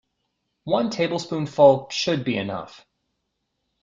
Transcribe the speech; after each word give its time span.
One 0.63 0.89
tablespoonful 0.89 1.91
should 1.91 2.23
be 2.23 2.35
enough. 2.35 2.87